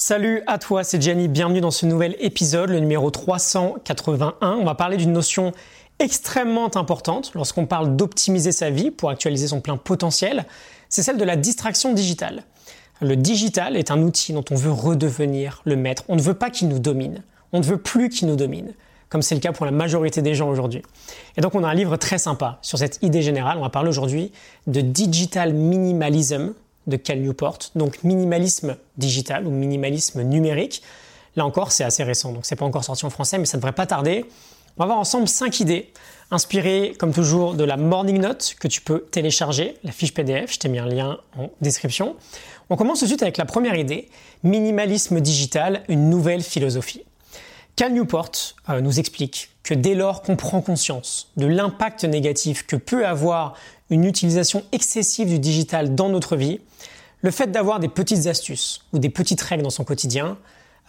Salut 0.00 0.44
à 0.46 0.58
toi, 0.58 0.84
c'est 0.84 1.02
Gianni, 1.02 1.26
bienvenue 1.26 1.60
dans 1.60 1.72
ce 1.72 1.84
nouvel 1.84 2.14
épisode, 2.20 2.70
le 2.70 2.78
numéro 2.78 3.10
381. 3.10 4.52
On 4.60 4.64
va 4.64 4.76
parler 4.76 4.96
d'une 4.96 5.12
notion 5.12 5.50
extrêmement 5.98 6.76
importante 6.76 7.32
lorsqu'on 7.34 7.66
parle 7.66 7.96
d'optimiser 7.96 8.52
sa 8.52 8.70
vie 8.70 8.92
pour 8.92 9.10
actualiser 9.10 9.48
son 9.48 9.60
plein 9.60 9.76
potentiel, 9.76 10.46
c'est 10.88 11.02
celle 11.02 11.16
de 11.16 11.24
la 11.24 11.34
distraction 11.34 11.94
digitale. 11.94 12.44
Le 13.00 13.16
digital 13.16 13.76
est 13.76 13.90
un 13.90 14.00
outil 14.02 14.32
dont 14.32 14.44
on 14.52 14.54
veut 14.54 14.70
redevenir 14.70 15.62
le 15.64 15.74
maître. 15.74 16.04
On 16.06 16.14
ne 16.14 16.22
veut 16.22 16.34
pas 16.34 16.50
qu'il 16.50 16.68
nous 16.68 16.78
domine. 16.78 17.24
On 17.52 17.58
ne 17.58 17.64
veut 17.64 17.78
plus 17.78 18.08
qu'il 18.08 18.28
nous 18.28 18.36
domine, 18.36 18.74
comme 19.08 19.22
c'est 19.22 19.34
le 19.34 19.40
cas 19.40 19.50
pour 19.50 19.66
la 19.66 19.72
majorité 19.72 20.22
des 20.22 20.36
gens 20.36 20.48
aujourd'hui. 20.48 20.82
Et 21.36 21.40
donc 21.40 21.56
on 21.56 21.64
a 21.64 21.68
un 21.68 21.74
livre 21.74 21.96
très 21.96 22.18
sympa 22.18 22.60
sur 22.62 22.78
cette 22.78 23.00
idée 23.02 23.22
générale. 23.22 23.58
On 23.58 23.62
va 23.62 23.68
parler 23.68 23.88
aujourd'hui 23.88 24.30
de 24.68 24.80
digital 24.80 25.54
minimalism 25.54 26.52
de 26.88 26.96
Cal 26.96 27.20
Newport. 27.20 27.58
Donc 27.76 28.02
minimalisme 28.02 28.76
digital 28.96 29.46
ou 29.46 29.50
minimalisme 29.50 30.22
numérique. 30.22 30.82
Là 31.36 31.46
encore, 31.46 31.70
c'est 31.70 31.84
assez 31.84 32.02
récent, 32.02 32.32
donc 32.32 32.46
c'est 32.46 32.56
pas 32.56 32.64
encore 32.64 32.84
sorti 32.84 33.06
en 33.06 33.10
français, 33.10 33.38
mais 33.38 33.44
ça 33.44 33.58
devrait 33.58 33.72
pas 33.72 33.86
tarder. 33.86 34.24
On 34.76 34.82
va 34.82 34.86
voir 34.86 34.98
ensemble 34.98 35.28
cinq 35.28 35.60
idées 35.60 35.92
inspirées, 36.30 36.94
comme 36.98 37.12
toujours, 37.12 37.54
de 37.54 37.64
la 37.64 37.76
Morning 37.76 38.20
Note 38.20 38.54
que 38.60 38.68
tu 38.68 38.80
peux 38.80 39.00
télécharger, 39.10 39.76
la 39.84 39.92
fiche 39.92 40.14
PDF. 40.14 40.52
Je 40.52 40.58
t'ai 40.58 40.68
mis 40.68 40.78
un 40.78 40.86
lien 40.86 41.18
en 41.36 41.50
description. 41.60 42.16
On 42.70 42.76
commence 42.76 42.98
tout 42.98 43.06
de 43.06 43.10
suite 43.10 43.22
avec 43.22 43.38
la 43.38 43.44
première 43.44 43.76
idée 43.76 44.08
minimalisme 44.42 45.20
digital, 45.20 45.82
une 45.88 46.10
nouvelle 46.10 46.42
philosophie. 46.42 47.02
Cal 47.78 47.92
Newport 47.92 48.32
euh, 48.70 48.80
nous 48.80 48.98
explique 48.98 49.50
que 49.62 49.72
dès 49.72 49.94
lors 49.94 50.22
qu'on 50.22 50.34
prend 50.34 50.60
conscience 50.60 51.30
de 51.36 51.46
l'impact 51.46 52.02
négatif 52.02 52.66
que 52.66 52.74
peut 52.74 53.06
avoir 53.06 53.54
une 53.88 54.02
utilisation 54.02 54.64
excessive 54.72 55.28
du 55.28 55.38
digital 55.38 55.94
dans 55.94 56.08
notre 56.08 56.34
vie, 56.34 56.58
le 57.20 57.30
fait 57.30 57.52
d'avoir 57.52 57.78
des 57.78 57.86
petites 57.86 58.26
astuces 58.26 58.80
ou 58.92 58.98
des 58.98 59.10
petites 59.10 59.40
règles 59.40 59.62
dans 59.62 59.70
son 59.70 59.84
quotidien 59.84 60.38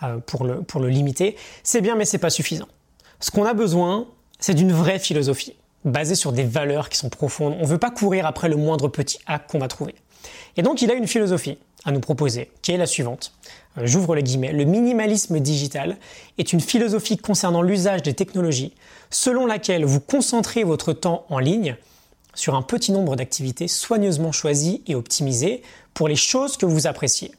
euh, 0.01 0.17
pour, 0.17 0.43
le, 0.45 0.63
pour 0.63 0.81
le 0.81 0.89
limiter, 0.89 1.35
c'est 1.61 1.81
bien 1.81 1.95
mais 1.95 2.05
c'est 2.05 2.17
pas 2.17 2.31
suffisant. 2.31 2.67
Ce 3.19 3.29
qu'on 3.29 3.45
a 3.45 3.53
besoin, 3.53 4.07
c'est 4.39 4.55
d'une 4.55 4.71
vraie 4.71 4.97
philosophie, 4.97 5.53
basée 5.85 6.15
sur 6.15 6.31
des 6.31 6.43
valeurs 6.43 6.89
qui 6.89 6.97
sont 6.97 7.09
profondes. 7.09 7.53
On 7.59 7.65
ne 7.65 7.67
veut 7.67 7.77
pas 7.77 7.91
courir 7.91 8.25
après 8.25 8.49
le 8.49 8.55
moindre 8.55 8.87
petit 8.87 9.19
hack 9.27 9.45
qu'on 9.45 9.59
va 9.59 9.67
trouver. 9.67 9.93
Et 10.57 10.63
donc 10.63 10.81
il 10.81 10.89
a 10.89 10.95
une 10.95 11.07
philosophie 11.07 11.59
à 11.85 11.91
nous 11.91 11.99
proposer, 11.99 12.51
qui 12.61 12.71
est 12.71 12.77
la 12.77 12.85
suivante. 12.85 13.33
Euh, 13.77 13.81
j'ouvre 13.85 14.15
les 14.15 14.23
guillemets. 14.23 14.51
Le 14.51 14.65
minimalisme 14.65 15.39
digital 15.39 15.97
est 16.37 16.53
une 16.53 16.61
philosophie 16.61 17.17
concernant 17.17 17.61
l'usage 17.61 18.03
des 18.03 18.13
technologies, 18.13 18.73
selon 19.09 19.45
laquelle 19.45 19.85
vous 19.85 19.99
concentrez 19.99 20.63
votre 20.63 20.93
temps 20.93 21.25
en 21.29 21.39
ligne 21.39 21.75
sur 22.35 22.55
un 22.55 22.61
petit 22.61 22.91
nombre 22.91 23.15
d'activités 23.15 23.67
soigneusement 23.67 24.31
choisies 24.31 24.83
et 24.87 24.95
optimisées 24.95 25.61
pour 25.93 26.07
les 26.07 26.15
choses 26.15 26.57
que 26.57 26.65
vous 26.65 26.87
appréciez. 26.87 27.31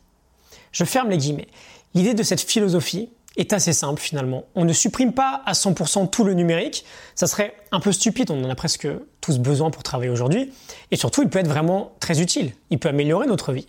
Je 0.72 0.84
ferme 0.84 1.10
les 1.10 1.19
guillemets. 1.19 1.48
L'idée 1.94 2.14
de 2.14 2.22
cette 2.22 2.41
philosophie 2.41 3.08
est 3.36 3.52
assez 3.52 3.72
simple 3.72 4.00
finalement. 4.00 4.44
On 4.54 4.64
ne 4.64 4.72
supprime 4.72 5.12
pas 5.12 5.42
à 5.47 5.52
100% 5.52 6.10
tout 6.10 6.25
le 6.25 6.34
numérique, 6.34 6.84
ça 7.14 7.27
serait 7.27 7.54
un 7.72 7.80
peu 7.80 7.92
stupide, 7.92 8.30
on 8.30 8.44
en 8.44 8.50
a 8.50 8.54
presque 8.54 8.88
tous 9.20 9.38
besoin 9.38 9.70
pour 9.70 9.82
travailler 9.82 10.10
aujourd'hui, 10.10 10.52
et 10.91 10.97
surtout 10.97 11.22
il 11.22 11.28
peut 11.28 11.38
être 11.38 11.48
vraiment 11.48 11.92
très 12.00 12.20
utile, 12.20 12.52
il 12.70 12.78
peut 12.78 12.88
améliorer 12.88 13.27
notre 13.27 13.52
vie. 13.52 13.66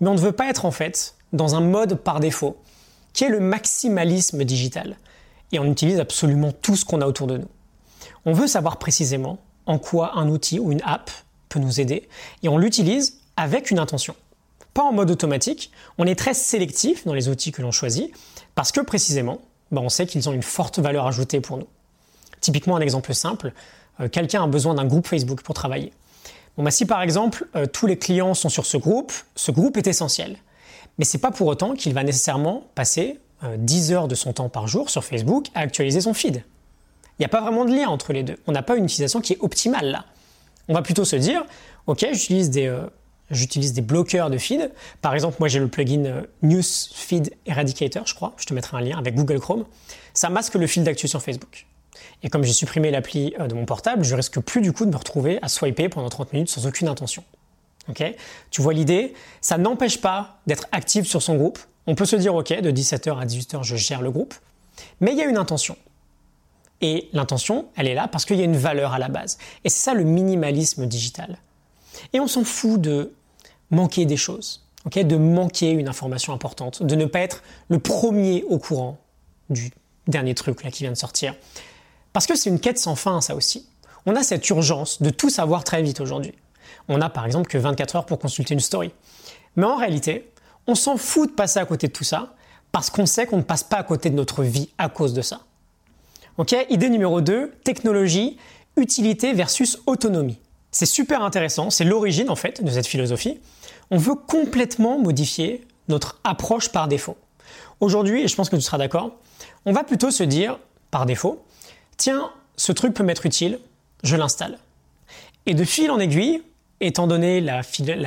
Mais 0.00 0.08
on 0.08 0.14
ne 0.14 0.20
veut 0.20 0.32
pas 0.32 0.48
être 0.48 0.64
en 0.64 0.70
fait 0.70 1.14
dans 1.32 1.54
un 1.54 1.60
mode 1.60 1.94
par 1.94 2.20
défaut, 2.20 2.56
qui 3.12 3.24
est 3.24 3.28
le 3.28 3.40
maximalisme 3.40 4.44
digital, 4.44 4.96
et 5.52 5.58
on 5.58 5.64
utilise 5.64 6.00
absolument 6.00 6.52
tout 6.52 6.76
ce 6.76 6.84
qu'on 6.84 7.00
a 7.00 7.06
autour 7.06 7.26
de 7.26 7.38
nous. 7.38 7.48
On 8.24 8.32
veut 8.32 8.46
savoir 8.46 8.78
précisément 8.78 9.38
en 9.66 9.78
quoi 9.78 10.18
un 10.18 10.28
outil 10.28 10.58
ou 10.58 10.72
une 10.72 10.82
app 10.82 11.10
peut 11.48 11.58
nous 11.58 11.80
aider 11.80 12.08
et 12.42 12.48
on 12.48 12.58
l'utilise 12.58 13.18
avec 13.36 13.70
une 13.70 13.78
intention. 13.78 14.14
Pas 14.74 14.82
en 14.82 14.92
mode 14.92 15.10
automatique, 15.10 15.70
on 15.96 16.06
est 16.06 16.14
très 16.14 16.34
sélectif 16.34 17.06
dans 17.06 17.14
les 17.14 17.28
outils 17.28 17.52
que 17.52 17.62
l'on 17.62 17.70
choisit 17.70 18.12
parce 18.54 18.72
que 18.72 18.80
précisément, 18.80 19.40
bah, 19.70 19.80
on 19.82 19.88
sait 19.88 20.06
qu'ils 20.06 20.28
ont 20.28 20.32
une 20.32 20.42
forte 20.42 20.78
valeur 20.78 21.06
ajoutée 21.06 21.40
pour 21.40 21.58
nous. 21.58 21.66
Typiquement 22.40 22.76
un 22.76 22.80
exemple 22.80 23.14
simple, 23.14 23.52
euh, 24.00 24.08
quelqu'un 24.08 24.44
a 24.44 24.46
besoin 24.46 24.74
d'un 24.74 24.84
groupe 24.84 25.06
Facebook 25.06 25.42
pour 25.42 25.54
travailler. 25.54 25.92
Bah, 26.58 26.72
si 26.72 26.86
par 26.86 27.02
exemple 27.02 27.46
euh, 27.54 27.66
tous 27.66 27.86
les 27.86 27.96
clients 27.96 28.34
sont 28.34 28.48
sur 28.48 28.66
ce 28.66 28.76
groupe, 28.76 29.12
ce 29.36 29.52
groupe 29.52 29.76
est 29.76 29.86
essentiel. 29.86 30.36
Mais 30.98 31.04
ce 31.04 31.16
n'est 31.16 31.20
pas 31.20 31.30
pour 31.30 31.46
autant 31.46 31.74
qu'il 31.74 31.94
va 31.94 32.02
nécessairement 32.02 32.64
passer 32.74 33.20
10 33.56 33.92
euh, 33.92 33.94
heures 33.94 34.08
de 34.08 34.16
son 34.16 34.32
temps 34.32 34.48
par 34.48 34.66
jour 34.66 34.90
sur 34.90 35.04
Facebook 35.04 35.46
à 35.54 35.60
actualiser 35.60 36.00
son 36.00 36.14
feed. 36.14 36.42
Il 37.18 37.22
n'y 37.22 37.26
a 37.26 37.28
pas 37.28 37.40
vraiment 37.40 37.64
de 37.64 37.72
lien 37.72 37.88
entre 37.88 38.12
les 38.12 38.24
deux. 38.24 38.36
On 38.48 38.52
n'a 38.52 38.62
pas 38.62 38.76
une 38.76 38.84
utilisation 38.84 39.20
qui 39.20 39.34
est 39.34 39.38
optimale 39.40 39.86
là. 39.86 40.04
On 40.68 40.74
va 40.74 40.82
plutôt 40.82 41.04
se 41.04 41.16
dire, 41.16 41.44
ok, 41.86 42.06
j'utilise 42.12 42.50
des, 42.50 42.66
euh, 42.66 42.82
des 43.30 43.80
bloqueurs 43.80 44.28
de 44.28 44.38
feed. 44.38 44.72
Par 45.00 45.14
exemple, 45.14 45.36
moi 45.38 45.48
j'ai 45.48 45.60
le 45.60 45.68
plugin 45.68 46.24
News 46.42 46.62
Feed 46.92 47.34
Eradicator, 47.46 48.06
je 48.06 48.14
crois. 48.14 48.34
Je 48.36 48.46
te 48.46 48.52
mettrai 48.52 48.76
un 48.76 48.80
lien 48.80 48.98
avec 48.98 49.14
Google 49.14 49.38
Chrome. 49.38 49.64
Ça 50.12 50.28
masque 50.28 50.56
le 50.56 50.66
fil 50.66 50.82
d'actu 50.82 51.06
sur 51.06 51.22
Facebook. 51.22 51.66
Et 52.22 52.28
comme 52.28 52.44
j'ai 52.44 52.52
supprimé 52.52 52.90
l'appli 52.90 53.34
euh, 53.38 53.46
de 53.46 53.54
mon 53.54 53.64
portable, 53.64 54.04
je 54.04 54.14
risque 54.14 54.40
plus 54.40 54.60
du 54.60 54.72
coup 54.72 54.84
de 54.84 54.90
me 54.90 54.96
retrouver 54.96 55.38
à 55.42 55.48
swiper 55.48 55.88
pendant 55.88 56.08
30 56.08 56.32
minutes 56.32 56.50
sans 56.50 56.66
aucune 56.66 56.88
intention. 56.88 57.24
Ok? 57.88 58.02
Tu 58.50 58.60
vois 58.60 58.74
l'idée? 58.74 59.14
Ça 59.40 59.58
n'empêche 59.58 60.00
pas 60.00 60.40
d'être 60.46 60.66
actif 60.72 61.06
sur 61.06 61.22
son 61.22 61.36
groupe. 61.36 61.58
On 61.86 61.94
peut 61.94 62.04
se 62.04 62.16
dire, 62.16 62.34
ok, 62.34 62.60
de 62.60 62.70
17h 62.70 63.18
à 63.18 63.24
18h, 63.24 63.62
je 63.62 63.76
gère 63.76 64.02
le 64.02 64.10
groupe. 64.10 64.34
Mais 65.00 65.12
il 65.12 65.18
y 65.18 65.22
a 65.22 65.24
une 65.24 65.38
intention. 65.38 65.76
Et 66.80 67.08
l'intention, 67.12 67.66
elle 67.76 67.88
est 67.88 67.94
là 67.94 68.06
parce 68.06 68.24
qu'il 68.24 68.36
y 68.36 68.42
a 68.42 68.44
une 68.44 68.56
valeur 68.56 68.92
à 68.92 68.98
la 68.98 69.08
base. 69.08 69.38
Et 69.64 69.68
c'est 69.68 69.80
ça 69.80 69.94
le 69.94 70.04
minimalisme 70.04 70.86
digital. 70.86 71.38
Et 72.12 72.20
on 72.20 72.28
s'en 72.28 72.44
fout 72.44 72.80
de 72.80 73.12
manquer 73.70 74.04
des 74.04 74.16
choses, 74.16 74.62
de 74.86 75.16
manquer 75.16 75.70
une 75.70 75.88
information 75.88 76.32
importante, 76.32 76.82
de 76.82 76.94
ne 76.94 77.04
pas 77.04 77.20
être 77.20 77.42
le 77.68 77.78
premier 77.78 78.44
au 78.48 78.58
courant 78.58 78.98
du 79.50 79.70
dernier 80.06 80.34
truc 80.34 80.62
là 80.64 80.70
qui 80.70 80.84
vient 80.84 80.92
de 80.92 80.96
sortir. 80.96 81.34
Parce 82.12 82.26
que 82.26 82.36
c'est 82.36 82.50
une 82.50 82.60
quête 82.60 82.78
sans 82.78 82.96
fin, 82.96 83.20
ça 83.20 83.34
aussi. 83.34 83.68
On 84.06 84.16
a 84.16 84.22
cette 84.22 84.48
urgence 84.48 85.02
de 85.02 85.10
tout 85.10 85.30
savoir 85.30 85.64
très 85.64 85.82
vite 85.82 86.00
aujourd'hui. 86.00 86.32
On 86.88 87.00
a 87.00 87.10
par 87.10 87.26
exemple 87.26 87.48
que 87.48 87.58
24 87.58 87.96
heures 87.96 88.06
pour 88.06 88.18
consulter 88.18 88.54
une 88.54 88.60
story. 88.60 88.92
Mais 89.56 89.66
en 89.66 89.76
réalité, 89.76 90.30
on 90.66 90.74
s'en 90.74 90.96
fout 90.96 91.30
de 91.30 91.34
passer 91.34 91.58
à 91.58 91.64
côté 91.64 91.88
de 91.88 91.92
tout 91.92 92.04
ça 92.04 92.34
parce 92.72 92.90
qu'on 92.90 93.06
sait 93.06 93.26
qu'on 93.26 93.38
ne 93.38 93.42
passe 93.42 93.62
pas 93.64 93.78
à 93.78 93.82
côté 93.82 94.10
de 94.10 94.14
notre 94.14 94.42
vie 94.42 94.70
à 94.78 94.88
cause 94.88 95.14
de 95.14 95.22
ça. 95.22 95.40
Ok, 96.36 96.54
idée 96.70 96.88
numéro 96.88 97.20
2, 97.20 97.52
technologie, 97.64 98.36
utilité 98.76 99.32
versus 99.32 99.78
autonomie. 99.86 100.38
C'est 100.70 100.86
super 100.86 101.22
intéressant, 101.22 101.70
c'est 101.70 101.84
l'origine 101.84 102.30
en 102.30 102.36
fait 102.36 102.62
de 102.62 102.70
cette 102.70 102.86
philosophie. 102.86 103.40
On 103.90 103.96
veut 103.96 104.14
complètement 104.14 104.98
modifier 104.98 105.66
notre 105.88 106.20
approche 106.24 106.68
par 106.68 106.86
défaut. 106.86 107.16
Aujourd'hui, 107.80 108.22
et 108.22 108.28
je 108.28 108.36
pense 108.36 108.50
que 108.50 108.56
tu 108.56 108.62
seras 108.62 108.78
d'accord, 108.78 109.12
on 109.64 109.72
va 109.72 109.82
plutôt 109.82 110.10
se 110.10 110.22
dire 110.22 110.58
par 110.90 111.06
défaut, 111.06 111.44
tiens, 111.98 112.30
ce 112.56 112.72
truc 112.72 112.94
peut 112.94 113.04
m'être 113.04 113.26
utile, 113.26 113.58
je 114.02 114.16
l'installe. 114.16 114.58
Et 115.44 115.54
de 115.54 115.64
fil 115.64 115.90
en 115.90 115.98
aiguille, 115.98 116.42
étant 116.80 117.06
donné 117.06 117.40
la, 117.40 117.62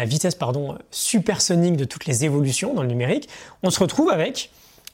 vitesse 0.06 0.36
pardon, 0.36 0.78
supersonique 0.90 1.78
de 1.78 1.86
toutes 1.86 2.06
les 2.06 2.26
évolutions 2.26 2.74
dans 2.74 2.82
le 2.82 2.88
numérique, 2.88 3.30
on 3.62 3.70
se 3.70 3.80
retrouve 3.80 4.10
avec 4.10 4.50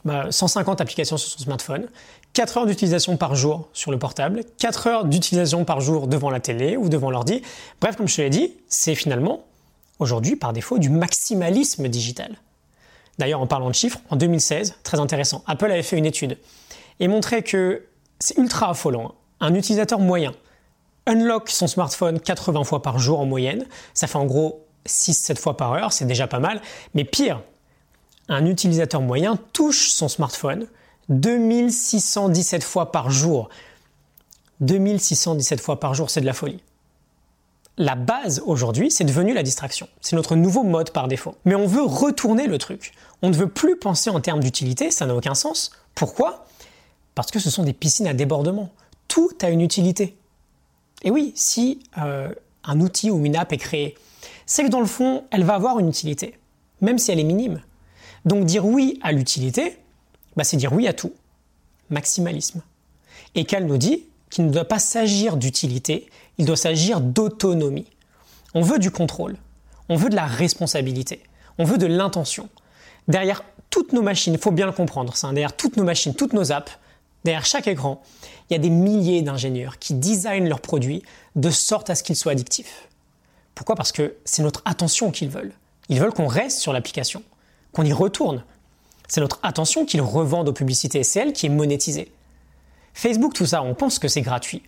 150 0.06 0.78
bah, 0.78 0.82
applications 0.82 1.18
sur 1.18 1.30
son 1.30 1.40
smartphone, 1.40 1.88
4 2.34 2.58
heures 2.58 2.66
d'utilisation 2.66 3.18
par 3.18 3.36
jour 3.36 3.68
sur 3.74 3.92
le 3.92 3.98
portable, 3.98 4.44
4 4.60 4.88
heures 4.88 5.06
d'utilisation 5.06 5.66
par 5.66 5.82
jour 5.82 6.08
devant 6.08 6.30
la 6.30 6.40
télé 6.40 6.78
ou 6.78 6.90
devant 6.90 7.10
l'ordi. 7.10 7.42
Bref, 7.82 7.96
comme 7.96 8.08
je 8.08 8.16
te 8.16 8.22
l'ai 8.22 8.30
dit, 8.30 8.54
c'est 8.68 8.96
finalement 8.96 9.44
aujourd'hui 10.00 10.36
par 10.36 10.54
défaut 10.54 10.78
du 10.78 10.90
maximalisme 10.90 11.88
digital. 11.88 12.38
D'ailleurs, 13.18 13.42
en 13.42 13.48
parlant 13.48 13.70
de 13.70 13.76
chiffres, 13.76 14.00
en 14.10 14.16
2016, 14.16 14.76
très 14.84 15.00
intéressant, 15.00 15.44
Apple 15.48 15.72
avait 15.72 15.84
fait 15.84 15.98
une 15.98 16.06
étude 16.06 16.38
et 17.00 17.08
montrait 17.08 17.42
que 17.42 17.84
c'est 18.20 18.38
ultra 18.38 18.70
affolant. 18.72 19.10
Hein. 19.10 19.16
Un 19.40 19.54
utilisateur 19.54 20.00
moyen 20.00 20.34
unlock 21.08 21.50
son 21.50 21.68
smartphone 21.68 22.20
80 22.20 22.64
fois 22.66 22.82
par 22.82 23.00
jour 23.00 23.20
en 23.20 23.26
moyenne, 23.26 23.66
ça 23.94 24.08
fait 24.08 24.18
en 24.18 24.26
gros 24.26 24.66
6-7 24.86 25.38
fois 25.38 25.58
par 25.58 25.74
heure, 25.74 25.94
c'est 25.94 26.06
déjà 26.06 26.28
pas 26.28 26.40
mal, 26.40 26.62
mais 26.94 27.04
pire, 27.04 27.42
un 28.30 28.46
utilisateur 28.46 29.02
moyen 29.02 29.38
touche 29.54 29.90
son 29.90 30.10
smartphone 30.10 30.68
2617 31.10 32.64
fois 32.64 32.92
par 32.92 33.10
jour. 33.10 33.50
2617 34.60 35.62
fois 35.62 35.80
par 35.80 35.94
jour, 35.94 36.10
c'est 36.10 36.22
de 36.22 36.26
la 36.26 36.34
folie. 36.34 36.62
La 37.78 37.96
base 37.96 38.42
aujourd'hui, 38.46 38.90
c'est 38.90 39.04
devenu 39.04 39.34
la 39.34 39.44
distraction. 39.44 39.88
C'est 40.02 40.16
notre 40.16 40.36
nouveau 40.36 40.64
mode 40.64 40.92
par 40.92 41.08
défaut. 41.08 41.36
Mais 41.46 41.54
on 41.56 41.68
veut 41.68 41.84
retourner 41.84 42.48
le 42.48 42.58
truc. 42.58 42.94
On 43.22 43.30
ne 43.30 43.36
veut 43.36 43.50
plus 43.50 43.78
penser 43.78 44.10
en 44.10 44.20
termes 44.20 44.40
d'utilité, 44.40 44.90
ça 44.90 45.06
n'a 45.06 45.16
aucun 45.16 45.36
sens. 45.36 45.72
Pourquoi? 45.94 46.48
Parce 47.18 47.32
que 47.32 47.40
ce 47.40 47.50
sont 47.50 47.64
des 47.64 47.74
piscines 47.74 48.06
à 48.06 48.14
débordement. 48.14 48.70
Tout 49.08 49.32
a 49.42 49.50
une 49.50 49.62
utilité. 49.62 50.16
Et 51.02 51.10
oui, 51.10 51.34
si 51.36 51.80
euh, 51.98 52.32
un 52.64 52.80
outil 52.80 53.10
ou 53.10 53.26
une 53.26 53.36
app 53.36 53.52
est 53.52 53.58
créé, 53.58 53.98
c'est 54.46 54.64
que 54.64 54.70
dans 54.70 54.80
le 54.80 54.86
fond, 54.86 55.24
elle 55.32 55.44
va 55.44 55.56
avoir 55.56 55.80
une 55.80 55.90
utilité, 55.90 56.38
même 56.80 57.00
si 57.00 57.12
elle 57.12 57.20
est 57.20 57.24
minime. 57.24 57.60
Donc 58.26 58.46
dire 58.46 58.68
oui 58.68 59.00
à 59.02 59.14
l'utilité, 59.14 59.80
bah, 60.36 60.44
c'est 60.44 60.58
dire 60.58 60.74
oui 60.74 60.88
à 60.88 60.94
tout. 60.94 61.12
Maximalisme. 61.90 62.62
Et 63.34 63.46
qu'elle 63.46 63.66
nous 63.66 63.80
dit 63.80 64.06
qu'il 64.30 64.46
ne 64.46 64.52
doit 64.52 64.66
pas 64.66 64.78
s'agir 64.78 65.38
d'utilité, 65.38 66.12
il 66.38 66.46
doit 66.46 66.56
s'agir 66.56 67.02
d'autonomie. 67.02 67.88
On 68.54 68.62
veut 68.62 68.78
du 68.78 68.92
contrôle, 68.92 69.38
on 69.90 69.96
veut 69.96 70.10
de 70.10 70.16
la 70.16 70.28
responsabilité, 70.28 71.24
on 71.58 71.64
veut 71.64 71.80
de 71.80 71.88
l'intention. 71.88 72.48
Derrière 73.08 73.44
toutes 73.72 73.92
nos 73.92 74.04
machines, 74.04 74.36
il 74.36 74.40
faut 74.40 74.52
bien 74.52 74.68
le 74.68 74.72
comprendre, 74.72 75.18
ça, 75.18 75.30
derrière 75.30 75.58
toutes 75.58 75.78
nos 75.78 75.84
machines, 75.84 76.14
toutes 76.14 76.34
nos 76.34 76.52
apps, 76.52 76.78
derrière 77.28 77.46
chaque 77.46 77.68
écran, 77.68 78.02
il 78.50 78.54
y 78.54 78.56
a 78.56 78.60
des 78.60 78.70
milliers 78.70 79.22
d'ingénieurs 79.22 79.80
qui 79.80 79.94
designent 79.94 80.48
leurs 80.48 80.62
produits 80.62 81.04
de 81.36 81.50
sorte 81.50 81.90
à 81.90 81.96
ce 81.96 82.02
qu'ils 82.02 82.16
soient 82.16 82.32
addictifs. 82.32 82.88
Pourquoi? 83.54 83.76
Parce 83.76 83.92
que 83.92 84.16
c'est 84.24 84.44
notre 84.44 84.62
attention 84.64 85.12
qu'ils 85.12 85.30
veulent. 85.30 85.52
Ils 85.90 86.00
veulent 86.00 86.14
qu'on 86.14 86.28
reste 86.28 86.60
sur 86.60 86.72
l'application, 86.72 87.24
qu'on 87.74 87.84
y 87.84 87.92
retourne. 87.92 88.46
C'est 89.10 89.20
notre 89.20 89.40
attention 89.44 89.86
qu'ils 89.86 90.02
revendent 90.02 90.48
aux 90.48 90.54
publicités 90.54 91.04
c'est 91.04 91.20
elle 91.20 91.34
qui 91.34 91.48
est 91.48 91.50
monétisée. 91.50 92.12
Facebook, 92.94 93.34
tout 93.34 93.46
ça, 93.46 93.62
on 93.62 93.74
pense 93.74 94.00
que 94.00 94.08
c'est 94.08 94.22
gratuit. 94.22 94.64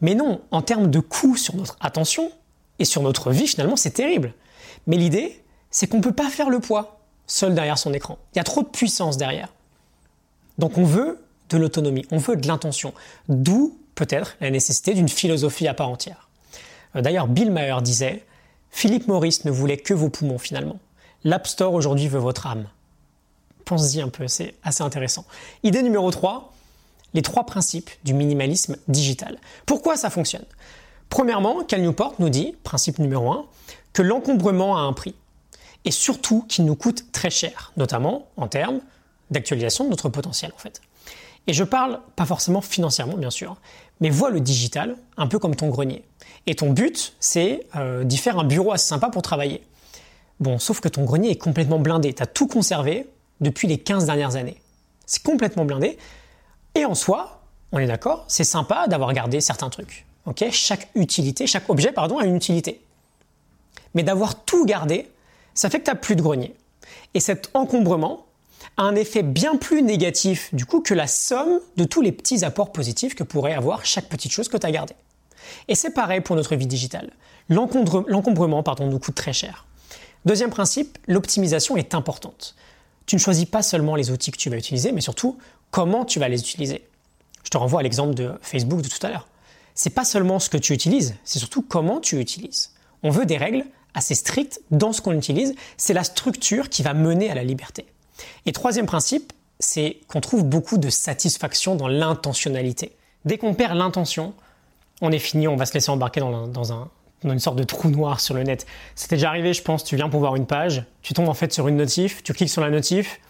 Mais 0.00 0.14
non, 0.14 0.40
en 0.50 0.62
termes 0.62 0.90
de 0.90 1.00
coût 1.00 1.36
sur 1.36 1.54
notre 1.56 1.76
attention 1.80 2.32
et 2.78 2.86
sur 2.86 3.02
notre 3.02 3.30
vie, 3.30 3.46
finalement, 3.46 3.76
c'est 3.76 3.90
terrible. 3.90 4.32
Mais 4.86 4.96
l'idée, 4.96 5.44
c'est 5.70 5.86
qu'on 5.86 5.98
ne 5.98 6.02
peut 6.02 6.12
pas 6.12 6.30
faire 6.30 6.48
le 6.48 6.60
poids 6.60 7.00
seul 7.26 7.54
derrière 7.54 7.76
son 7.76 7.92
écran. 7.92 8.18
Il 8.34 8.38
y 8.38 8.40
a 8.40 8.44
trop 8.44 8.62
de 8.62 8.68
puissance 8.68 9.18
derrière. 9.18 9.52
Donc 10.58 10.78
on 10.78 10.84
veut 10.84 11.22
de 11.50 11.56
l'autonomie, 11.56 12.06
on 12.10 12.18
veut 12.18 12.36
de 12.36 12.46
l'intention. 12.46 12.94
D'où 13.28 13.76
peut-être 13.94 14.36
la 14.40 14.50
nécessité 14.50 14.94
d'une 14.94 15.08
philosophie 15.08 15.68
à 15.68 15.74
part 15.74 15.88
entière. 15.88 16.28
Euh, 16.96 17.02
d'ailleurs, 17.02 17.28
Bill 17.28 17.50
Maher 17.50 17.82
disait 17.82 18.24
Philippe 18.70 19.08
Maurice 19.08 19.44
ne 19.44 19.50
voulait 19.50 19.76
que 19.76 19.94
vos 19.94 20.08
poumons 20.08 20.38
finalement. 20.38 20.78
L'App 21.24 21.46
Store 21.46 21.74
aujourd'hui 21.74 22.08
veut 22.08 22.18
votre 22.18 22.46
âme. 22.46 22.66
Pense-y 23.64 24.00
un 24.00 24.08
peu, 24.08 24.26
c'est 24.26 24.54
assez 24.62 24.82
intéressant. 24.82 25.24
Idée 25.62 25.82
numéro 25.82 26.10
3, 26.10 26.52
les 27.14 27.22
trois 27.22 27.44
principes 27.44 27.90
du 28.04 28.14
minimalisme 28.14 28.76
digital. 28.88 29.38
Pourquoi 29.66 29.96
ça 29.96 30.10
fonctionne? 30.10 30.44
Premièrement, 31.08 31.64
Cal 31.64 31.82
Newport 31.82 32.14
nous 32.20 32.30
dit, 32.30 32.56
principe 32.62 32.98
numéro 32.98 33.30
1, 33.32 33.44
que 33.92 34.02
l'encombrement 34.02 34.76
a 34.76 34.80
un 34.80 34.92
prix. 34.92 35.14
Et 35.84 35.90
surtout 35.90 36.44
qu'il 36.48 36.64
nous 36.64 36.76
coûte 36.76 37.10
très 37.12 37.30
cher, 37.30 37.72
notamment 37.76 38.28
en 38.36 38.48
termes 38.48 38.80
d'actualisation 39.30 39.84
de 39.84 39.90
notre 39.90 40.08
potentiel 40.08 40.52
en 40.54 40.58
fait. 40.58 40.80
Et 41.46 41.52
je 41.52 41.64
parle 41.64 42.00
pas 42.16 42.26
forcément 42.26 42.60
financièrement 42.60 43.16
bien 43.16 43.30
sûr, 43.30 43.56
mais 44.00 44.10
vois 44.10 44.30
le 44.30 44.40
digital 44.40 44.96
un 45.16 45.26
peu 45.26 45.38
comme 45.38 45.56
ton 45.56 45.68
grenier. 45.68 46.04
Et 46.46 46.54
ton 46.54 46.70
but, 46.70 47.14
c'est 47.20 47.66
euh, 47.76 48.04
d'y 48.04 48.16
faire 48.16 48.38
un 48.38 48.44
bureau 48.44 48.72
assez 48.72 48.88
sympa 48.88 49.08
pour 49.08 49.22
travailler. 49.22 49.62
Bon, 50.38 50.58
sauf 50.58 50.80
que 50.80 50.88
ton 50.88 51.04
grenier 51.04 51.30
est 51.30 51.36
complètement 51.38 51.78
blindé, 51.78 52.14
tu 52.14 52.22
as 52.22 52.26
tout 52.26 52.46
conservé 52.46 53.08
depuis 53.40 53.68
les 53.68 53.78
15 53.78 54.06
dernières 54.06 54.36
années. 54.36 54.60
C'est 55.06 55.22
complètement 55.22 55.64
blindé, 55.64 55.98
et 56.74 56.84
en 56.84 56.94
soi, 56.94 57.42
on 57.72 57.78
est 57.78 57.86
d'accord, 57.86 58.24
c'est 58.28 58.44
sympa 58.44 58.86
d'avoir 58.86 59.12
gardé 59.12 59.40
certains 59.40 59.70
trucs. 59.70 60.06
Chaque 60.52 60.88
utilité, 60.94 61.46
chaque 61.46 61.68
objet 61.68 61.92
pardon, 61.92 62.18
a 62.18 62.24
une 62.24 62.36
utilité. 62.36 62.80
Mais 63.94 64.02
d'avoir 64.02 64.44
tout 64.44 64.64
gardé, 64.64 65.10
ça 65.54 65.68
fait 65.70 65.80
que 65.80 65.84
tu 65.84 65.90
n'as 65.90 65.96
plus 65.96 66.16
de 66.16 66.22
grenier. 66.22 66.54
Et 67.14 67.20
cet 67.20 67.50
encombrement 67.54 68.26
a 68.80 68.84
un 68.84 68.94
effet 68.94 69.22
bien 69.22 69.56
plus 69.56 69.82
négatif 69.82 70.54
du 70.54 70.64
coup 70.64 70.80
que 70.80 70.94
la 70.94 71.06
somme 71.06 71.60
de 71.76 71.84
tous 71.84 72.00
les 72.00 72.12
petits 72.12 72.46
apports 72.46 72.72
positifs 72.72 73.14
que 73.14 73.22
pourrait 73.22 73.52
avoir 73.52 73.84
chaque 73.84 74.08
petite 74.08 74.32
chose 74.32 74.48
que 74.48 74.56
tu 74.56 74.66
as 74.66 74.70
gardée. 74.70 74.94
Et 75.68 75.74
c'est 75.74 75.90
pareil 75.90 76.22
pour 76.22 76.34
notre 76.34 76.56
vie 76.56 76.66
digitale. 76.66 77.10
L'encombrement 77.50 78.64
nous 78.80 78.98
coûte 78.98 79.14
très 79.14 79.34
cher. 79.34 79.66
Deuxième 80.24 80.48
principe, 80.48 80.96
l'optimisation 81.08 81.76
est 81.76 81.94
importante. 81.94 82.54
Tu 83.04 83.16
ne 83.16 83.20
choisis 83.20 83.44
pas 83.44 83.62
seulement 83.62 83.96
les 83.96 84.10
outils 84.10 84.30
que 84.30 84.38
tu 84.38 84.48
vas 84.48 84.56
utiliser, 84.56 84.92
mais 84.92 85.02
surtout 85.02 85.36
comment 85.70 86.06
tu 86.06 86.18
vas 86.18 86.28
les 86.28 86.40
utiliser. 86.40 86.86
Je 87.44 87.50
te 87.50 87.58
renvoie 87.58 87.80
à 87.80 87.82
l'exemple 87.82 88.14
de 88.14 88.32
Facebook 88.40 88.80
de 88.80 88.88
tout 88.88 89.04
à 89.06 89.10
l'heure. 89.10 89.28
C'est 89.74 89.90
pas 89.90 90.04
seulement 90.04 90.38
ce 90.38 90.48
que 90.48 90.56
tu 90.56 90.72
utilises, 90.72 91.16
c'est 91.24 91.38
surtout 91.38 91.62
comment 91.62 92.00
tu 92.00 92.18
utilises. 92.18 92.70
On 93.02 93.10
veut 93.10 93.26
des 93.26 93.36
règles 93.36 93.66
assez 93.92 94.14
strictes 94.14 94.62
dans 94.70 94.94
ce 94.94 95.02
qu'on 95.02 95.12
utilise, 95.12 95.54
c'est 95.76 95.94
la 95.94 96.04
structure 96.04 96.70
qui 96.70 96.82
va 96.82 96.94
mener 96.94 97.30
à 97.30 97.34
la 97.34 97.44
liberté. 97.44 97.86
Et 98.46 98.52
troisième 98.52 98.86
principe, 98.86 99.32
c'est 99.58 99.98
qu'on 100.08 100.20
trouve 100.20 100.44
beaucoup 100.44 100.78
de 100.78 100.90
satisfaction 100.90 101.76
dans 101.76 101.88
l'intentionnalité. 101.88 102.96
Dès 103.24 103.38
qu'on 103.38 103.54
perd 103.54 103.76
l'intention, 103.76 104.34
on 105.02 105.12
est 105.12 105.18
fini, 105.18 105.48
on 105.48 105.56
va 105.56 105.66
se 105.66 105.74
laisser 105.74 105.90
embarquer 105.90 106.20
dans, 106.20 106.46
dans, 106.46 106.88
une 107.24 107.38
sorte 107.38 107.56
de 107.56 107.64
trou 107.64 107.90
noir 107.90 108.20
sur 108.20 108.34
le 108.34 108.42
net. 108.42 108.66
C'était 108.94 109.16
déjà 109.16 109.28
arrivé, 109.28 109.52
je 109.52 109.62
pense, 109.62 109.84
tu 109.84 109.96
viens 109.96 110.08
pour 110.08 110.20
voir 110.20 110.36
une 110.36 110.46
page, 110.46 110.84
tu 111.02 111.12
tombes 111.12 111.28
en 111.28 111.34
fait 111.34 111.52
sur 111.52 111.68
une 111.68 111.76
notif, 111.76 112.22
tu 112.22 112.32
cliques 112.32 112.50
sur 112.50 112.62
la 112.62 112.70
notif, 112.70 113.20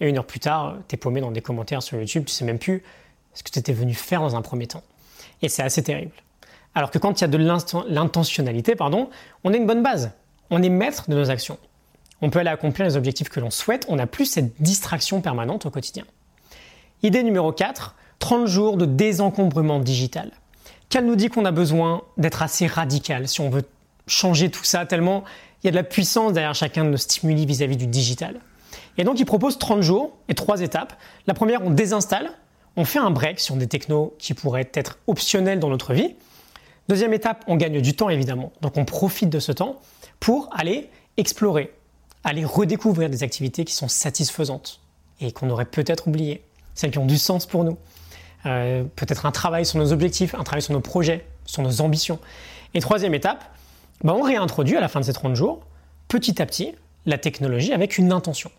et 0.00 0.08
une 0.08 0.18
heure 0.18 0.26
plus 0.26 0.40
tard, 0.40 0.76
tu 0.88 0.94
es 0.94 0.98
paumé 0.98 1.20
dans 1.20 1.30
des 1.30 1.40
commentaires 1.40 1.82
sur 1.82 1.98
YouTube, 1.98 2.24
tu 2.26 2.32
sais 2.32 2.44
même 2.44 2.58
plus 2.58 2.82
ce 3.34 3.42
que 3.42 3.50
tu 3.50 3.58
étais 3.58 3.72
venu 3.72 3.94
faire 3.94 4.20
dans 4.20 4.36
un 4.36 4.42
premier 4.42 4.66
temps. 4.66 4.82
Et 5.42 5.48
c'est 5.48 5.62
assez 5.62 5.82
terrible. 5.82 6.12
Alors 6.74 6.90
que 6.90 6.98
quand 6.98 7.20
il 7.20 7.22
y 7.22 7.24
a 7.24 7.28
de 7.28 7.38
l'intentionnalité, 7.88 8.76
pardon, 8.76 9.08
on 9.44 9.52
a 9.52 9.56
une 9.56 9.66
bonne 9.66 9.82
base. 9.82 10.12
On 10.50 10.62
est 10.62 10.68
maître 10.68 11.08
de 11.08 11.16
nos 11.16 11.30
actions. 11.30 11.58
On 12.20 12.30
peut 12.30 12.40
aller 12.40 12.50
accomplir 12.50 12.86
les 12.86 12.96
objectifs 12.96 13.28
que 13.28 13.40
l'on 13.40 13.50
souhaite, 13.50 13.86
on 13.88 13.96
n'a 13.96 14.06
plus 14.06 14.26
cette 14.26 14.60
distraction 14.60 15.20
permanente 15.20 15.66
au 15.66 15.70
quotidien. 15.70 16.04
Idée 17.02 17.22
numéro 17.22 17.52
4, 17.52 17.94
30 18.18 18.46
jours 18.46 18.76
de 18.76 18.84
désencombrement 18.84 19.78
digital. 19.78 20.32
Qu'elle 20.88 21.06
nous 21.06 21.16
dit 21.16 21.28
qu'on 21.28 21.44
a 21.44 21.52
besoin 21.52 22.02
d'être 22.16 22.42
assez 22.42 22.66
radical 22.66 23.28
si 23.28 23.40
on 23.40 23.50
veut 23.50 23.64
changer 24.06 24.50
tout 24.50 24.64
ça, 24.64 24.86
tellement 24.86 25.22
il 25.62 25.66
y 25.66 25.68
a 25.68 25.70
de 25.70 25.76
la 25.76 25.82
puissance 25.82 26.32
derrière 26.32 26.54
chacun 26.54 26.84
de 26.84 26.90
nos 26.90 26.96
stimuli 26.96 27.44
vis-à-vis 27.46 27.74
-vis 27.74 27.78
du 27.78 27.86
digital. 27.86 28.40
Et 28.96 29.04
donc 29.04 29.20
il 29.20 29.24
propose 29.24 29.58
30 29.58 29.82
jours 29.82 30.16
et 30.28 30.34
trois 30.34 30.60
étapes. 30.60 30.94
La 31.26 31.34
première, 31.34 31.64
on 31.64 31.70
désinstalle, 31.70 32.30
on 32.76 32.84
fait 32.84 32.98
un 32.98 33.10
break 33.10 33.40
sur 33.40 33.56
des 33.56 33.66
technos 33.66 34.14
qui 34.18 34.34
pourraient 34.34 34.70
être 34.74 34.98
optionnels 35.06 35.60
dans 35.60 35.68
notre 35.68 35.94
vie. 35.94 36.14
Deuxième 36.88 37.12
étape, 37.12 37.44
on 37.46 37.56
gagne 37.56 37.80
du 37.80 37.94
temps 37.94 38.08
évidemment. 38.08 38.52
Donc 38.60 38.76
on 38.76 38.84
profite 38.84 39.30
de 39.30 39.40
ce 39.40 39.52
temps 39.52 39.80
pour 40.20 40.48
aller 40.52 40.90
explorer, 41.16 41.72
aller 42.24 42.44
redécouvrir 42.44 43.10
des 43.10 43.22
activités 43.22 43.64
qui 43.64 43.74
sont 43.74 43.88
satisfaisantes 43.88 44.80
et 45.20 45.32
qu'on 45.32 45.50
aurait 45.50 45.64
peut-être 45.64 46.08
oubliées, 46.08 46.42
celles 46.74 46.90
qui 46.90 46.98
ont 46.98 47.06
du 47.06 47.18
sens 47.18 47.46
pour 47.46 47.64
nous. 47.64 47.76
Euh, 48.46 48.84
peut-être 48.96 49.26
un 49.26 49.32
travail 49.32 49.66
sur 49.66 49.78
nos 49.78 49.92
objectifs, 49.92 50.34
un 50.34 50.44
travail 50.44 50.62
sur 50.62 50.72
nos 50.72 50.80
projets, 50.80 51.26
sur 51.44 51.62
nos 51.62 51.80
ambitions. 51.80 52.18
Et 52.74 52.80
troisième 52.80 53.14
étape, 53.14 53.44
bah, 54.04 54.14
on 54.16 54.22
réintroduit 54.22 54.76
à 54.76 54.80
la 54.80 54.88
fin 54.88 55.00
de 55.00 55.04
ces 55.04 55.12
30 55.12 55.34
jours, 55.34 55.60
petit 56.06 56.40
à 56.40 56.46
petit, 56.46 56.74
la 57.06 57.18
technologie 57.18 57.72
avec 57.72 57.98
une 57.98 58.12
intention. 58.12 58.50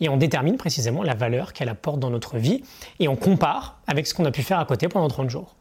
Et 0.00 0.08
on 0.08 0.16
détermine 0.16 0.56
précisément 0.56 1.02
la 1.02 1.14
valeur 1.14 1.52
qu'elle 1.52 1.68
apporte 1.68 1.98
dans 1.98 2.10
notre 2.10 2.36
vie 2.36 2.62
et 3.00 3.08
on 3.08 3.16
compare 3.16 3.80
avec 3.86 4.06
ce 4.06 4.14
qu'on 4.14 4.24
a 4.26 4.30
pu 4.30 4.42
faire 4.42 4.58
à 4.58 4.64
côté 4.64 4.88
pendant 4.88 5.08
30 5.08 5.30
jours. 5.30 5.56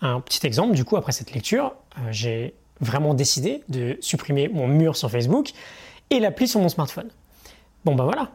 Un 0.00 0.20
petit 0.20 0.44
exemple, 0.46 0.74
du 0.74 0.84
coup, 0.84 0.96
après 0.96 1.12
cette 1.12 1.32
lecture, 1.32 1.72
euh, 1.98 2.00
j'ai 2.10 2.54
vraiment 2.80 3.14
décidé 3.14 3.62
de 3.68 3.96
supprimer 4.00 4.48
mon 4.48 4.66
mur 4.66 4.96
sur 4.96 5.10
Facebook 5.10 5.52
et 6.10 6.20
l'appli 6.20 6.48
sur 6.48 6.60
mon 6.60 6.68
smartphone. 6.68 7.08
Bon 7.84 7.94
ben 7.94 8.04
voilà, 8.04 8.30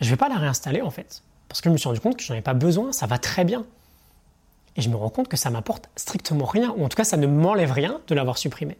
je 0.00 0.06
ne 0.06 0.10
vais 0.10 0.16
pas 0.16 0.28
la 0.28 0.36
réinstaller 0.36 0.80
en 0.80 0.90
fait, 0.90 1.22
parce 1.48 1.60
que 1.60 1.68
je 1.68 1.72
me 1.72 1.78
suis 1.78 1.88
rendu 1.88 2.00
compte 2.00 2.16
que 2.16 2.22
je 2.22 2.28
n'en 2.28 2.34
avais 2.34 2.42
pas 2.42 2.54
besoin, 2.54 2.92
ça 2.92 3.06
va 3.06 3.18
très 3.18 3.44
bien. 3.44 3.64
Et 4.76 4.82
je 4.82 4.88
me 4.88 4.96
rends 4.96 5.10
compte 5.10 5.28
que 5.28 5.36
ça 5.36 5.50
m'apporte 5.50 5.88
strictement 5.96 6.46
rien, 6.46 6.74
ou 6.76 6.84
en 6.84 6.88
tout 6.88 6.96
cas 6.96 7.04
ça 7.04 7.16
ne 7.16 7.26
m'enlève 7.26 7.72
rien 7.72 8.00
de 8.06 8.14
l'avoir 8.14 8.38
supprimé. 8.38 8.76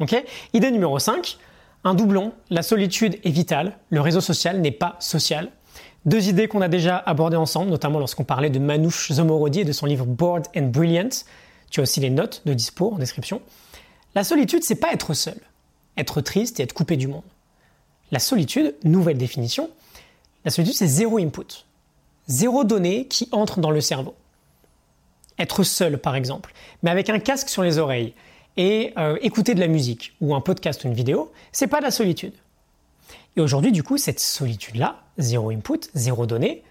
Ok? 0.00 0.14
Idée 0.52 0.70
numéro 0.70 0.98
5, 0.98 1.38
un 1.84 1.94
doublon, 1.94 2.32
la 2.50 2.62
solitude 2.62 3.18
est 3.24 3.30
vitale, 3.30 3.78
le 3.90 4.00
réseau 4.00 4.20
social 4.20 4.60
n'est 4.60 4.72
pas 4.72 4.96
social. 5.00 5.50
Deux 6.04 6.28
idées 6.28 6.48
qu'on 6.48 6.60
a 6.60 6.68
déjà 6.68 6.96
abordées 6.96 7.36
ensemble, 7.36 7.70
notamment 7.70 7.98
lorsqu'on 7.98 8.24
parlait 8.24 8.50
de 8.50 8.58
Manouche 8.58 9.12
Zomorodi 9.12 9.60
et 9.60 9.64
de 9.64 9.72
son 9.72 9.86
livre 9.86 10.04
Bored 10.04 10.46
and 10.56 10.68
Brilliant. 10.68 11.24
Tu 11.70 11.80
as 11.80 11.82
aussi 11.82 12.00
les 12.00 12.10
notes 12.10 12.42
de 12.44 12.54
dispo 12.54 12.92
en 12.92 12.98
description. 12.98 13.40
La 14.14 14.24
solitude, 14.24 14.62
c'est 14.62 14.76
pas 14.76 14.92
être 14.92 15.14
seul, 15.14 15.38
être 15.96 16.20
triste 16.20 16.60
et 16.60 16.62
être 16.62 16.74
coupé 16.74 16.96
du 16.96 17.08
monde. 17.08 17.22
La 18.12 18.18
solitude, 18.18 18.74
nouvelle 18.84 19.18
définition, 19.18 19.70
la 20.44 20.50
solitude 20.50 20.76
c'est 20.76 20.86
zéro 20.86 21.18
input, 21.18 21.64
zéro 22.28 22.64
donnée 22.64 23.06
qui 23.06 23.28
entre 23.32 23.60
dans 23.60 23.70
le 23.70 23.80
cerveau. 23.80 24.14
Être 25.38 25.62
seul 25.62 25.98
par 25.98 26.14
exemple, 26.14 26.52
mais 26.82 26.90
avec 26.90 27.10
un 27.10 27.18
casque 27.18 27.48
sur 27.48 27.62
les 27.62 27.78
oreilles 27.78 28.14
et 28.56 28.92
euh, 28.98 29.16
écouter 29.20 29.54
de 29.54 29.60
la 29.60 29.66
musique 29.66 30.14
ou 30.20 30.34
un 30.34 30.40
podcast 30.40 30.84
ou 30.84 30.88
une 30.88 30.94
vidéo, 30.94 31.32
c'est 31.50 31.66
pas 31.66 31.78
de 31.78 31.84
la 31.84 31.90
solitude. 31.90 32.34
Et 33.36 33.40
aujourd'hui 33.40 33.72
du 33.72 33.82
coup 33.82 33.98
cette 33.98 34.20
solitude-là, 34.20 35.02
zéro 35.18 35.50
input, 35.50 35.80
zéro 35.94 36.26
donnée, 36.26 36.62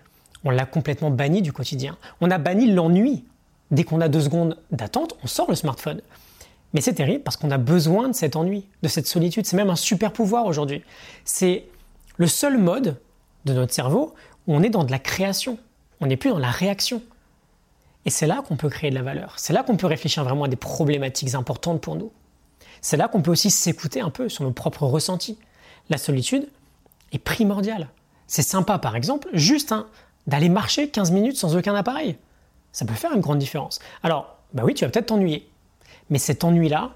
on 0.45 0.49
l'a 0.49 0.65
complètement 0.65 1.09
banni 1.09 1.41
du 1.41 1.53
quotidien. 1.53 1.97
On 2.21 2.29
a 2.31 2.37
banni 2.37 2.71
l'ennui. 2.71 3.23
Dès 3.71 3.83
qu'on 3.83 4.01
a 4.01 4.09
deux 4.09 4.21
secondes 4.21 4.57
d'attente, 4.71 5.15
on 5.23 5.27
sort 5.27 5.49
le 5.49 5.55
smartphone. 5.55 6.01
Mais 6.73 6.81
c'est 6.81 6.93
terrible 6.93 7.23
parce 7.23 7.37
qu'on 7.37 7.51
a 7.51 7.57
besoin 7.57 8.09
de 8.09 8.13
cet 8.13 8.35
ennui, 8.35 8.65
de 8.81 8.87
cette 8.87 9.07
solitude. 9.07 9.45
C'est 9.45 9.57
même 9.57 9.69
un 9.69 9.75
super 9.75 10.11
pouvoir 10.11 10.45
aujourd'hui. 10.45 10.83
C'est 11.23 11.65
le 12.17 12.27
seul 12.27 12.57
mode 12.57 12.99
de 13.45 13.53
notre 13.53 13.73
cerveau 13.73 14.13
où 14.47 14.55
on 14.55 14.63
est 14.63 14.69
dans 14.69 14.83
de 14.83 14.91
la 14.91 14.99
création. 14.99 15.57
On 16.01 16.07
n'est 16.07 16.17
plus 16.17 16.31
dans 16.31 16.39
la 16.39 16.51
réaction. 16.51 17.01
Et 18.05 18.09
c'est 18.09 18.27
là 18.27 18.43
qu'on 18.47 18.57
peut 18.57 18.69
créer 18.69 18.89
de 18.89 18.95
la 18.95 19.03
valeur. 19.03 19.35
C'est 19.37 19.53
là 19.53 19.63
qu'on 19.63 19.77
peut 19.77 19.87
réfléchir 19.87 20.23
vraiment 20.23 20.45
à 20.45 20.47
des 20.47 20.55
problématiques 20.55 21.35
importantes 21.35 21.79
pour 21.79 21.95
nous. 21.95 22.11
C'est 22.81 22.97
là 22.97 23.07
qu'on 23.07 23.21
peut 23.21 23.31
aussi 23.31 23.49
s'écouter 23.49 24.01
un 24.01 24.09
peu 24.09 24.27
sur 24.27 24.43
nos 24.43 24.51
propres 24.51 24.85
ressentis. 24.85 25.37
La 25.89 25.97
solitude 25.97 26.49
est 27.13 27.19
primordiale. 27.19 27.87
C'est 28.27 28.41
sympa, 28.41 28.77
par 28.77 28.95
exemple, 28.95 29.29
juste 29.33 29.73
d'aller 30.27 30.49
marcher 30.49 30.89
15 30.89 31.11
minutes 31.11 31.37
sans 31.37 31.55
aucun 31.55 31.75
appareil. 31.75 32.17
Ça 32.71 32.85
peut 32.85 32.93
faire 32.93 33.13
une 33.13 33.21
grande 33.21 33.39
différence. 33.39 33.79
Alors, 34.01 34.37
bah 34.53 34.63
oui, 34.65 34.73
tu 34.73 34.83
vas 34.83 34.91
peut-être 34.91 35.07
t'ennuyer. 35.07 35.47
Mais 36.09 36.17
cet 36.17 36.43
ennui-là, 36.43 36.91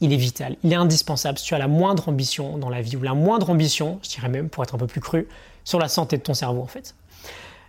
il 0.00 0.12
est 0.12 0.16
vital, 0.16 0.56
il 0.62 0.72
est 0.72 0.76
indispensable 0.76 1.38
si 1.38 1.44
tu 1.44 1.54
as 1.54 1.58
la 1.58 1.68
moindre 1.68 2.08
ambition 2.08 2.56
dans 2.58 2.68
la 2.68 2.80
vie, 2.80 2.96
ou 2.96 3.02
la 3.02 3.14
moindre 3.14 3.50
ambition, 3.50 3.98
je 4.02 4.10
dirais 4.10 4.28
même 4.28 4.48
pour 4.48 4.62
être 4.62 4.74
un 4.74 4.78
peu 4.78 4.86
plus 4.86 5.00
cru, 5.00 5.26
sur 5.64 5.78
la 5.78 5.88
santé 5.88 6.16
de 6.16 6.22
ton 6.22 6.34
cerveau 6.34 6.62
en 6.62 6.66
fait. 6.66 6.94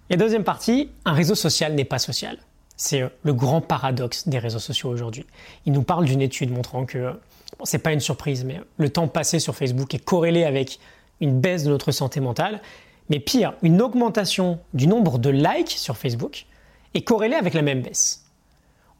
Et 0.09 0.17
deuxième 0.17 0.43
partie, 0.43 0.89
un 1.05 1.13
réseau 1.13 1.35
social 1.35 1.73
n'est 1.75 1.85
pas 1.85 1.99
social. 1.99 2.37
C'est 2.77 3.01
euh, 3.01 3.09
le 3.23 3.33
grand 3.33 3.61
paradoxe 3.61 4.27
des 4.27 4.39
réseaux 4.39 4.59
sociaux 4.59 4.89
aujourd'hui. 4.89 5.25
Il 5.65 5.73
nous 5.73 5.83
parle 5.83 6.05
d'une 6.05 6.21
étude 6.21 6.51
montrant 6.51 6.85
que, 6.85 7.11
bon, 7.57 7.65
c'est 7.65 7.79
pas 7.79 7.93
une 7.93 7.99
surprise, 7.99 8.43
mais 8.43 8.61
le 8.77 8.89
temps 8.89 9.07
passé 9.07 9.39
sur 9.39 9.55
Facebook 9.55 9.93
est 9.93 10.03
corrélé 10.03 10.45
avec 10.45 10.79
une 11.19 11.39
baisse 11.39 11.63
de 11.63 11.69
notre 11.69 11.91
santé 11.91 12.19
mentale, 12.21 12.61
mais 13.09 13.19
pire, 13.19 13.53
une 13.61 13.81
augmentation 13.81 14.59
du 14.73 14.87
nombre 14.87 15.17
de 15.17 15.29
likes 15.29 15.71
sur 15.71 15.97
Facebook 15.97 16.45
est 16.93 17.01
corrélée 17.01 17.35
avec 17.35 17.53
la 17.53 17.61
même 17.61 17.81
baisse. 17.81 18.25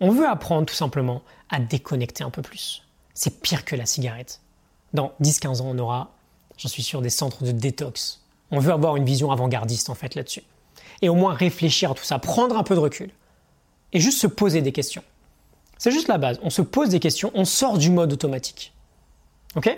On 0.02 0.12
veut 0.12 0.28
apprendre 0.28 0.66
tout 0.66 0.76
simplement 0.76 1.22
à 1.50 1.60
déconnecter 1.60 2.24
un 2.24 2.30
peu 2.30 2.42
plus. 2.42 2.84
C'est 3.14 3.42
pire 3.42 3.66
que 3.66 3.76
la 3.76 3.86
cigarette. 3.86 4.42
Dans 4.94 5.14
10-15 5.22 5.62
ans, 5.62 5.68
on 5.70 5.78
aura, 5.80 6.12
j'en 6.58 6.70
suis 6.70 6.84
sûr, 6.84 7.02
des 7.02 7.10
centres 7.10 7.44
de 7.44 7.52
détox. 7.52 8.22
On 8.52 8.60
veut 8.60 8.72
avoir 8.72 8.96
une 8.96 9.06
vision 9.06 9.32
avant-gardiste 9.32 9.90
en 9.90 9.96
fait 9.96 10.16
là-dessus. 10.16 10.44
Et 11.02 11.10
au 11.10 11.16
moins 11.16 11.34
réfléchir 11.34 11.92
à 11.92 11.94
tout 11.94 12.04
ça, 12.04 12.20
prendre 12.20 12.58
un 12.58 12.64
peu 12.64 12.76
de 12.76 12.80
recul. 12.80 13.10
Et 13.94 14.00
juste 14.00 14.20
se 14.20 14.28
poser 14.28 14.62
des 14.62 14.72
questions. 14.72 15.04
C'est 15.78 15.92
juste 15.92 16.08
la 16.08 16.18
base. 16.18 16.40
On 16.44 16.50
se 16.50 16.62
pose 16.62 16.90
des 16.90 17.00
questions, 17.00 17.32
on 17.34 17.46
sort 17.46 17.78
du 17.78 17.90
mode 17.90 18.12
automatique. 18.14 18.74
Ok? 19.56 19.76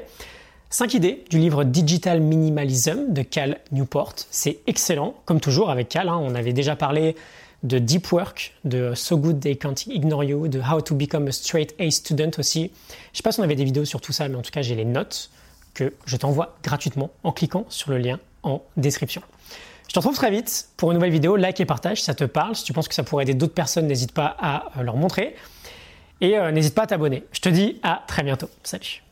5 0.69 0.93
idées 0.93 1.25
du 1.29 1.37
livre 1.37 1.63
Digital 1.65 2.21
Minimalism 2.21 3.13
de 3.13 3.21
Cal 3.23 3.59
Newport. 3.71 4.13
C'est 4.31 4.59
excellent, 4.67 5.15
comme 5.25 5.41
toujours 5.41 5.69
avec 5.69 5.89
Cal. 5.89 6.07
Hein. 6.07 6.17
on 6.21 6.33
avait 6.33 6.53
déjà 6.53 6.75
parlé 6.75 7.15
de 7.63 7.79
Deep 7.79 8.11
Work, 8.11 8.53
de 8.63 8.93
So 8.95 9.17
Good 9.17 9.39
They 9.39 9.57
Can't 9.57 9.85
Ignore 9.87 10.23
You, 10.23 10.47
de 10.47 10.59
How 10.59 10.81
to 10.81 10.95
Become 10.95 11.27
a 11.27 11.31
Straight 11.31 11.75
A 11.79 11.89
Student 11.91 12.31
aussi. 12.37 12.71
Je 13.11 13.17
sais 13.17 13.23
pas 13.23 13.31
si 13.31 13.39
on 13.39 13.43
avait 13.43 13.55
des 13.55 13.63
vidéos 13.63 13.85
sur 13.85 14.01
tout 14.01 14.11
ça, 14.11 14.27
mais 14.27 14.35
en 14.35 14.41
tout 14.41 14.51
cas, 14.51 14.61
j'ai 14.61 14.75
les 14.75 14.85
notes 14.85 15.29
que 15.73 15.93
je 16.05 16.17
t'envoie 16.17 16.57
gratuitement 16.63 17.11
en 17.23 17.31
cliquant 17.31 17.65
sur 17.69 17.91
le 17.91 17.97
lien 17.97 18.19
en 18.43 18.61
description. 18.77 19.21
Je 19.87 19.93
te 19.93 19.99
retrouve 19.99 20.15
très 20.15 20.31
vite 20.31 20.69
pour 20.77 20.91
une 20.91 20.95
nouvelle 20.95 21.11
vidéo. 21.11 21.35
Like 21.35 21.59
et 21.59 21.65
partage 21.65 22.01
ça 22.01 22.13
te 22.13 22.23
parle. 22.23 22.55
Si 22.55 22.63
tu 22.63 22.71
penses 22.71 22.87
que 22.87 22.95
ça 22.95 23.03
pourrait 23.03 23.23
aider 23.23 23.33
d'autres 23.33 23.53
personnes, 23.53 23.87
n'hésite 23.87 24.13
pas 24.13 24.35
à 24.39 24.79
euh, 24.79 24.83
leur 24.83 24.95
montrer. 24.95 25.35
Et 26.21 26.37
euh, 26.37 26.51
n'hésite 26.51 26.75
pas 26.75 26.83
à 26.83 26.87
t'abonner. 26.87 27.25
Je 27.33 27.41
te 27.41 27.49
dis 27.49 27.79
à 27.83 28.03
très 28.07 28.23
bientôt. 28.23 28.49
Salut 28.63 29.03